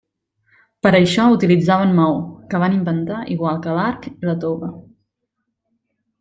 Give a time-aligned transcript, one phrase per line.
[0.85, 2.15] Per a això utilitzaven maó,
[2.55, 4.73] que van inventar igual que l'arc, i la tova.